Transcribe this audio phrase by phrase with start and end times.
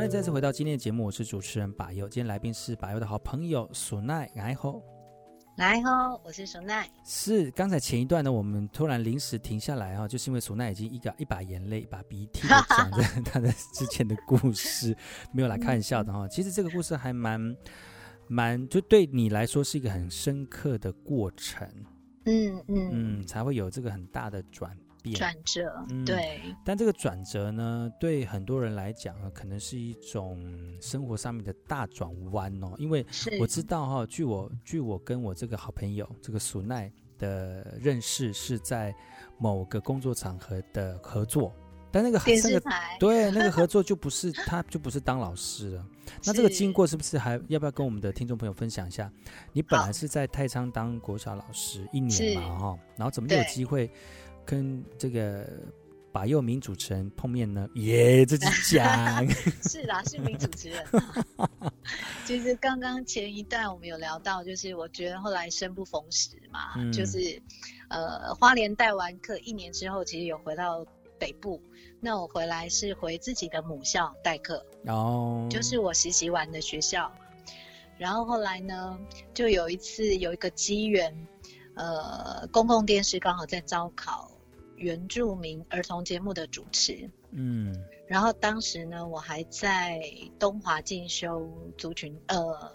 [0.00, 2.08] 欢迎再次回到今天的节目，我是主持人把优。
[2.08, 4.82] 今天来宾是把优的好朋友索奈，来吼，
[5.58, 6.88] 来吼，我是索奈。
[7.04, 14.96] 是刚才前一段呢，我们突然临时停下来哈，就是因为索奈已经一个一把眼泪一把鼻涕的讲着 他的之前的故事，
[15.34, 16.26] 没有来开玩笑的哈。
[16.28, 17.54] 其实这个故事还蛮
[18.26, 21.68] 蛮，就对你来说是一个很深刻的过程，
[22.24, 24.74] 嗯嗯嗯，才会有这个很大的转。
[25.14, 30.38] 转折，嗯对、嗯，但这个转折呢，对很多人来讲呢，可能是一种
[30.80, 32.74] 生活上面的大转弯哦。
[32.78, 33.04] 因为
[33.40, 38.94] 我知道哈、哦，据我据我跟我这个好朋友这个苏奈的认识，是在
[39.38, 41.52] 某个工作场合的合作，
[41.90, 42.62] 但那个那个、
[42.98, 45.86] 对那个合 作就不是他就不是当老师了。
[46.24, 49.10] 那这个经过是不是还要不要跟我们的听众朋友分享一下？
[49.52, 53.90] 你本来是在太仓当国小老师一年嘛哈，然后怎么有机会？
[54.50, 55.48] 跟这个
[56.10, 57.68] 把佑名主持人碰面呢？
[57.74, 59.24] 耶，自己讲。
[59.62, 60.84] 是啦，是名主持人。
[62.26, 67.40] 其实刚刚前一段我们有聊到，就是我觉得后来生不逢时嘛，嗯、就是
[67.88, 70.84] 呃，花莲带完课一年之后，其实有回到
[71.16, 71.62] 北部。
[72.00, 77.12] 那我回来是回自己的母校代课哦，就是我实习完的学校。
[77.98, 78.98] 然后后来呢，
[79.32, 81.14] 就有一次有一个机缘，
[81.74, 84.29] 呃，公共电视刚好在招考。
[84.80, 90.00] 原住民儿童节目的主持，嗯，然后当时呢，我还在
[90.38, 92.72] 东华进修族群呃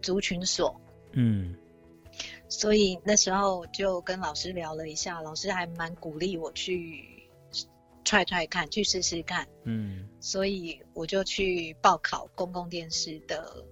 [0.00, 0.80] 族群所，
[1.12, 1.54] 嗯，
[2.48, 7.28] 所以那时候就跟老师聊了一下，老师还蛮鼓励我去
[8.02, 13.62] 踹踹看，去试试看，嗯，所以我就去报考公共电视的。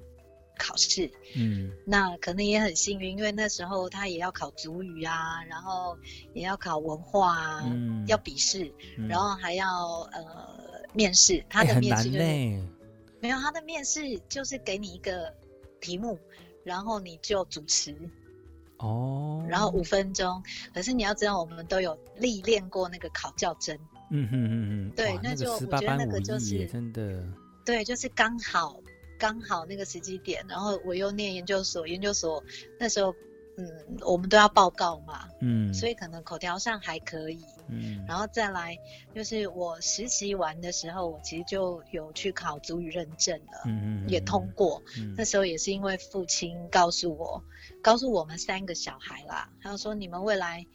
[0.56, 5.98] 考试，嗯，那可能也很幸运，因为那时候他也要考主语啊，然后
[6.32, 9.66] 也要考文化啊，嗯，要笔试，嗯，然后还要
[10.12, 11.44] 呃面试。
[11.48, 12.62] 他的面试就是，欸，
[13.20, 15.34] 没有他的面试就是给你一个
[15.80, 16.18] 题目，
[16.62, 17.96] 然后你就主持，
[18.78, 20.42] 哦，然后五分钟。
[20.72, 23.76] 可是你要知道，我们都有历练过那个考教真，
[24.10, 27.24] 嗯哼嗯嗯，对，那就我觉得那个就是真的，
[27.64, 28.80] 对，就是刚好。
[29.18, 32.42] 刚好那个时机点，然后我又念研究所，研究所
[32.78, 33.14] 那时候，
[33.56, 33.70] 嗯，
[34.02, 38.76] 我们都要报告嘛，嗯，所以可能口条上还可以，嗯，然后再来
[39.14, 47.42] 就是我实习完的时候，我其实就有去考足语认证了，嗯嗯，也通过，嗯，那时候也是因为父亲告诉我，
[47.80, 50.66] 告诉我们三个小孩啦，他说你们未来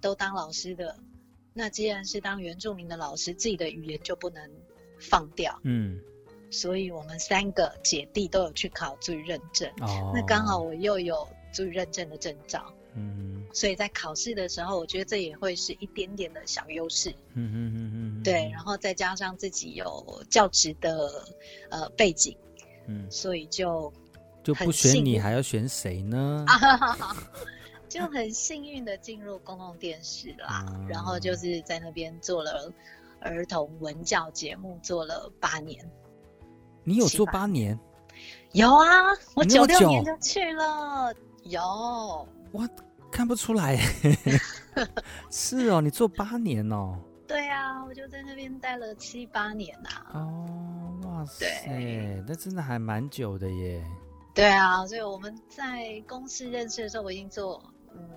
[0.00, 0.98] 都当老师的，
[1.54, 4.50] 那既然是当原住民的老师，自己的语言就不能
[5.00, 5.98] 放掉，嗯。
[6.56, 21.26] 所以我们三个姐弟都有去考族语认证，哦，那刚好我又有族语认证的证照，嗯，所以在考试的时候，我觉得这也会是一点点的小优势，嗯嗯嗯嗯，对，然后再加上自己有教职的
[21.70, 22.34] 呃背景，
[22.86, 23.92] 嗯，所以就
[24.42, 26.46] 就不选你还要选谁呢？
[27.86, 32.72] 就很幸运的进入公共电视啦，嗯，然后就是在那边做了
[33.20, 35.88] 儿童文教节目，做了八年。
[36.86, 37.76] 你有做八年？
[38.52, 38.86] 有啊，
[39.34, 41.12] 我九六年就去了。
[41.42, 41.60] 有，
[42.52, 42.68] 我
[43.10, 43.76] 看不出来。
[45.28, 46.96] 是哦，你做八年哦。
[47.26, 50.20] 对啊，我就在那边待了七八年呐、啊。
[50.20, 53.84] 哦，哇塞，那真的还蛮久的耶。
[54.32, 57.60] 对啊，所以我们在公司认识的时候，我已经做
[57.92, 58.08] 嗯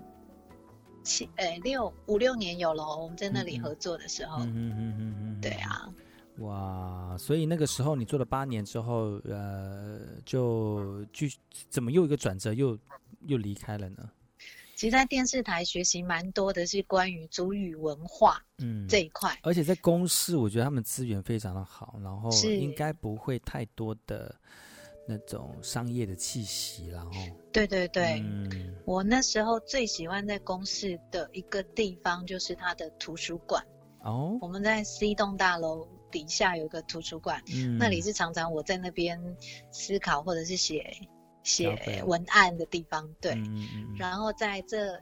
[1.03, 2.85] 七诶六五六年有了。
[2.85, 5.89] 我们在那里合作的时候，嗯嗯嗯嗯嗯，对啊。
[6.39, 11.27] 哇，所以那个时候你做了八年之后，呃，就就
[11.69, 12.77] 怎么又一个转折又
[13.27, 14.09] 又离开了呢？
[14.75, 19.37] 其实，在电视台学习蛮多的是关于主语文化，嗯，这一块。
[19.43, 24.33] 而且在公司，我觉得他们资源非常的好，然后应该不会太多的
[25.05, 27.11] 那种商业的气息，然后。
[27.51, 33.61] 对对对，嗯，我那时候最喜欢在公司的一个地方就是它的图书馆。
[34.03, 35.85] 哦，我们在 C 栋大楼。
[36.11, 39.19] 底下有一个图书馆，嗯，那里是常常我在那边
[39.71, 40.97] 思考或者是写
[41.43, 43.09] 写文案的地方。
[43.21, 45.01] 对，嗯，然后在这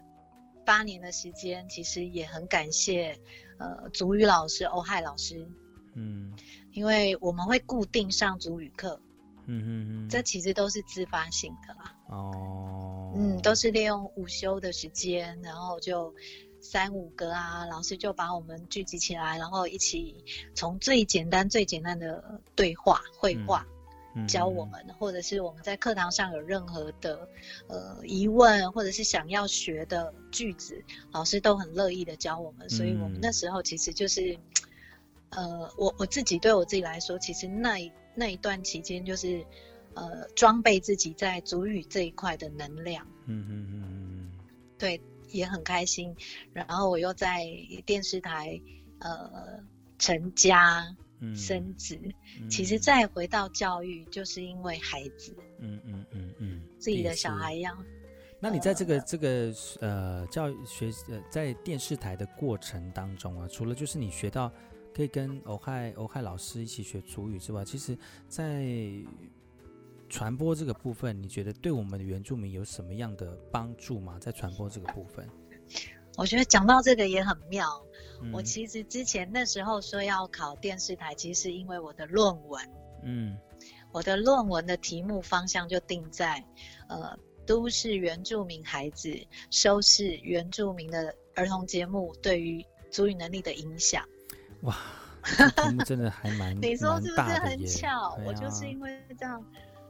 [0.65, 3.18] 八年的时间，其实也很感谢
[3.57, 5.48] 呃族语老师欧亥老师，
[5.95, 6.33] 嗯，
[6.71, 9.01] 因为我们会固定上族语课，
[9.45, 16.13] 嗯嗯嗯，这其实都是自发性的啦，哦，嗯，都是利用午休的时间，然后就。
[16.59, 20.24] 三五个啊，老师就把我们聚集起来，然后一起
[20.54, 23.65] 从最简单、最简单的对话、绘画、
[24.15, 27.30] 嗯、教我们、嗯，或者是我们在课堂上有任何的
[27.68, 32.69] 呃疑问，或者是想要学的句子，老师都很乐意的教我们。
[32.69, 34.38] 所以我们那时候其实就是，
[35.30, 39.45] 呃，我我自己对我自己来说，其实那那一段期间就是
[39.94, 43.06] 呃装备自己在主语这一块的能量。
[43.25, 44.31] 嗯嗯嗯嗯，
[44.77, 46.15] 对，也很开心。
[46.53, 47.45] 然后我又在
[47.85, 48.62] 电视台
[49.00, 49.59] 呃
[49.97, 50.95] 成家。
[51.35, 52.00] 生子，
[52.39, 57.75] 嗯、其实再回到教育，就是因为孩子，嗯嗯嗯嗯，自己的小孩一样。
[58.39, 64.53] 那你在这个、呃、这个呃教育学呃在电视台的过程当中啊，除了就是你学到
[64.94, 67.97] 可以跟欧亥欧亥老师一起学主语之外，其实，
[68.27, 68.63] 在
[70.09, 74.18] 传播这个部分，你觉得对我们的原住民有什么样的帮助吗？
[74.19, 75.27] 在传播这个部分？
[76.18, 77.68] 我觉得讲到这个也很妙。
[78.21, 82.68] 嗯、我其实之前那时候说要考电视台，其实是因为我的论文，
[83.04, 83.38] 嗯，
[83.92, 86.44] 我的论文的题目方向就定在，
[86.89, 87.15] 呃，
[87.45, 89.15] 都市原住民孩子
[89.51, 94.03] 收视原住民的儿童节目对于足语能力的影响。
[94.62, 94.75] 哇，
[95.24, 98.15] 题目真的还蛮 你说是不是很巧？
[98.15, 99.45] 啊、我就是因为这样，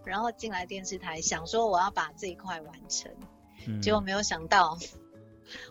[0.08, 3.12] 然后进来电视台，想说我要把这一块完成，
[3.68, 4.78] 嗯、结果没有想到。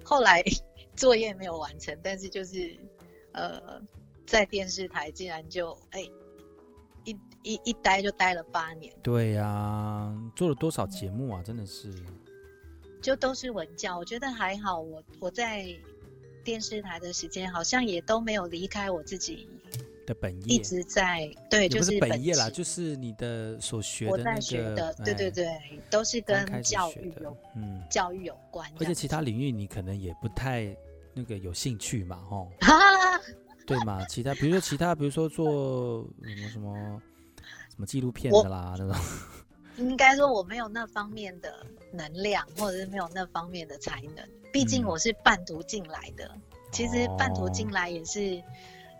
[0.02, 0.42] 后来
[0.94, 2.74] 作业没有完成，但是就是，
[3.32, 3.78] 呃，
[4.26, 6.12] 在电视台竟然就哎、欸，
[7.04, 8.90] 一一一待就待了八年。
[9.02, 11.42] 对呀、啊，做了多少节目啊？
[11.42, 11.92] 真的是，
[13.02, 13.98] 就都是文教。
[13.98, 15.66] 我觉得还好，我我在
[16.42, 19.46] 电视台的时间好像也都没有离开我自己。
[20.06, 25.46] 的本业一直在对，就是本业啦，就是你的所学的那个，对对对，
[25.90, 28.70] 都是跟教育有嗯教育有关。
[28.78, 30.74] 而且其他领域你可能也不太
[31.12, 32.50] 那个有兴趣嘛，吼，
[33.66, 34.04] 对嘛？
[34.06, 37.02] 其他比如说其他，比如说做什么什么
[37.70, 38.96] 什么纪录片的啦那种。
[39.76, 41.52] 应该说我没有那方面的
[41.92, 44.26] 能量，或者是没有那方面的才能。
[44.50, 46.30] 毕竟我是半途进来的，
[46.72, 48.42] 其实半途进来也是。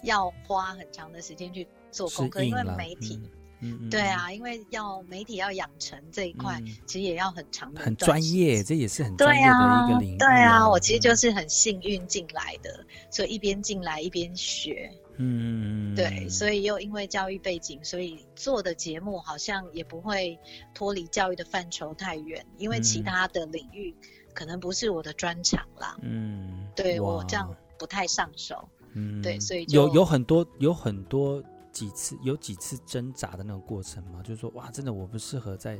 [0.06, 3.20] 要花很长的时间去做功课，因为媒体，
[3.60, 10.18] 嗯嗯、对啊，因为要媒体要养成这一块，嗯、其实也要很长的，很专业，这也是很专业的一个领域。
[10.18, 14.90] 对啊，我其实就是很幸运进来的，嗯、所以一边进来一边学。
[15.18, 20.38] 嗯，对，所以又因为教育背景，所以做的节目好像也不会
[20.74, 23.96] 脱离教育的范畴太远，因为其他的领域
[24.34, 25.96] 可能不是我的专长啦。
[26.02, 28.68] 嗯，对我这样不太上手。
[28.98, 35.78] 嗯，对，所以有有很多有很多几次有几次挣扎的那种过程嘛，就是说哇，真的我不适合在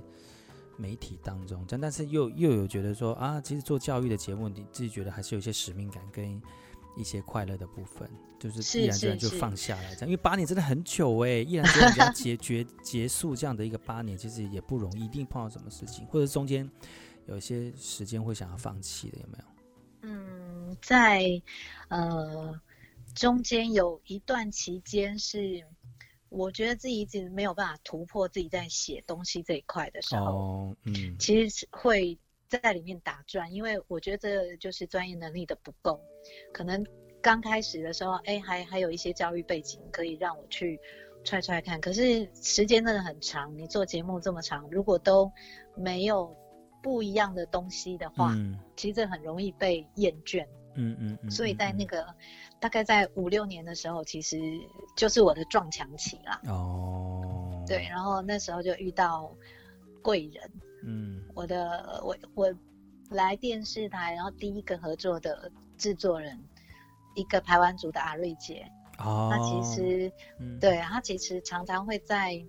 [0.77, 6.39] 媒体当中，但但是又又有觉得说啊，其实做教育的节目，你自己觉得还是有一些使命感跟
[6.95, 8.07] 一些快乐的部分，
[8.39, 16.71] 就是毅然决然就放下来这样，因为八年真的很久哎，毅然决然要结 结结束这样的一个八年，其实也不容易，一定碰到什么事情，或者中间
[17.25, 19.45] 有一些时间会想要放弃的，有没有？
[20.03, 21.23] 嗯，在
[21.89, 22.61] 呃。
[23.17, 25.65] 中间有一段期间是，
[26.29, 35.99] 我觉得自己一直没有办法突破自己在写东西这一块的时候，哦、嗯，其实是会在里面打转，因为我觉得这就是专业能力的不够。
[36.53, 36.85] 可能
[37.23, 40.79] 刚开始的时候，哎，还还有一些教育背景可以让我去
[41.25, 45.33] 踹踹看，可是时间真的很长，你做节目这么长，如果都
[45.75, 46.37] 没有
[46.83, 50.47] 不一样的东西的话，嗯、其实这很容易被厌倦。
[50.77, 52.07] 嗯嗯，所以在那个。
[52.59, 54.39] 大概在五六年的时候，其实
[54.97, 56.41] 就是我的撞墙期啦。
[56.47, 59.31] 哦，对，然后那时候就遇到
[60.01, 60.51] 贵人。
[60.83, 62.55] 嗯，我的我我
[63.11, 66.43] 来电视台，然后第一个合作的制作人，
[67.15, 68.67] 一个排湾族的阿瑞姐。
[68.99, 72.43] 哦，他其实，嗯、对他其实常常会在，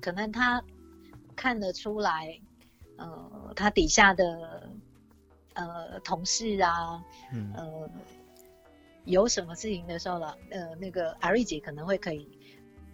[0.00, 0.62] 可能他
[1.34, 2.40] 看得出来，
[2.96, 4.70] 呃，他底下的
[5.54, 7.90] 呃同事啊，嗯、呃。
[9.04, 12.24] 有什么事情的时候了，呃，那个阿瑞姐可能会可以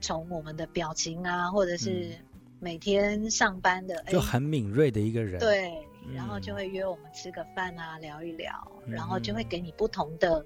[0.00, 2.16] 从我们的表情啊，或者是
[2.60, 5.38] 每天上班的，就很敏锐的一个人。
[5.38, 10.42] 对，然后就会约我们吃个饭啊，聊一聊，然后就会给你不同的、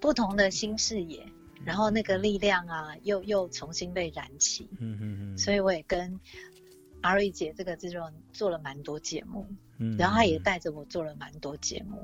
[0.00, 1.22] 不同的新视野，
[1.62, 4.66] 然后那个力量啊，又又重新被燃起。
[4.78, 5.36] 嗯嗯嗯。
[5.36, 6.18] 所以我也跟
[7.02, 9.46] 阿瑞姐这个制作人做了蛮多节目，
[9.80, 11.98] 嗯，然后他也带着我做了蛮多节目。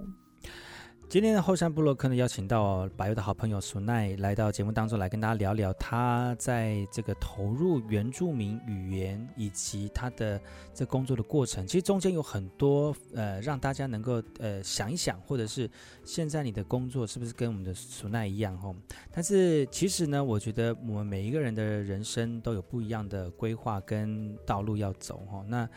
[1.08, 10.40] 今天的后山部落客呢，邀请到百佑的好朋友苏奈来到节目当中来跟大家聊聊他在这个投入原住民语言以及他的
[10.74, 11.64] 这工作的过程。
[11.64, 15.70] 其实中间有很多呃，让大家能够呃想一想，或者是
[16.02, 18.74] 现在你的工作是不是跟我们的苏奈一样吼？
[19.12, 25.44] 但是其实呢，我觉得我们每一个人的人生都有不一样的规划跟道路要走吼。
[25.44, 25.68] 那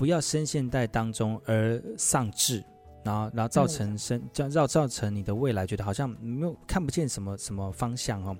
[0.00, 2.64] 不要深陷在当中而丧志。
[3.04, 8.36] 然后，然后造成生，这样造造成你的未来觉得好像没有看不见什么什么方向哦。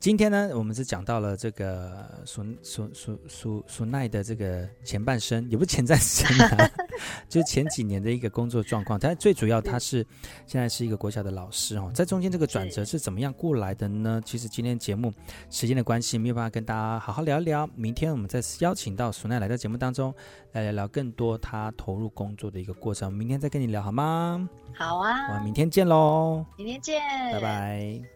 [0.00, 6.70] 今天呢，我们是讲到了这个苏苏苏苏苏奈的这个前半生，也不是前半生啊，
[7.28, 8.96] 就是前几年的一个工作状况。
[8.96, 10.06] 但最主要，他是
[10.46, 14.22] 现在是一个国小的老师哦，在中间这个转折是怎么样过来的呢？
[14.24, 15.12] 其实今天节目
[15.50, 17.68] 时间的关系，没有办法跟大家好好聊一聊。
[17.74, 20.14] 明天我们再邀请到苏奈来到节目当中，
[20.52, 23.12] 来聊聊更多他投入工作的一个过程。
[23.12, 24.48] 明天再跟你聊好吗？
[24.74, 26.46] 好啊，我们明天见喽！
[26.56, 27.02] 明天见，
[27.32, 28.08] 拜拜。